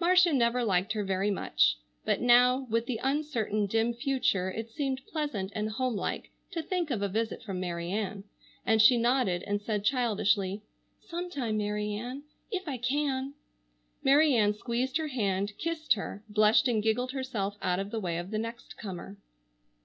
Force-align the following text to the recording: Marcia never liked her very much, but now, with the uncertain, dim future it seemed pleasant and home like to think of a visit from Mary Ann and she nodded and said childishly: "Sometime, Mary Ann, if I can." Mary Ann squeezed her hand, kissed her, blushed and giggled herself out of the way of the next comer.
Marcia 0.00 0.32
never 0.32 0.64
liked 0.64 0.92
her 0.94 1.04
very 1.04 1.30
much, 1.30 1.78
but 2.04 2.20
now, 2.20 2.66
with 2.68 2.86
the 2.86 2.98
uncertain, 3.00 3.64
dim 3.64 3.94
future 3.94 4.50
it 4.50 4.68
seemed 4.72 5.02
pleasant 5.06 5.52
and 5.54 5.70
home 5.70 5.94
like 5.94 6.30
to 6.50 6.60
think 6.60 6.90
of 6.90 7.00
a 7.00 7.08
visit 7.08 7.44
from 7.44 7.60
Mary 7.60 7.88
Ann 7.92 8.24
and 8.66 8.82
she 8.82 8.96
nodded 8.98 9.44
and 9.44 9.62
said 9.62 9.84
childishly: 9.84 10.62
"Sometime, 11.00 11.58
Mary 11.58 11.92
Ann, 11.94 12.24
if 12.50 12.66
I 12.66 12.76
can." 12.76 13.34
Mary 14.02 14.34
Ann 14.34 14.52
squeezed 14.52 14.96
her 14.96 15.06
hand, 15.06 15.52
kissed 15.58 15.92
her, 15.92 16.24
blushed 16.28 16.66
and 16.66 16.82
giggled 16.82 17.12
herself 17.12 17.56
out 17.62 17.78
of 17.78 17.92
the 17.92 18.00
way 18.00 18.18
of 18.18 18.32
the 18.32 18.38
next 18.38 18.76
comer. 18.76 19.16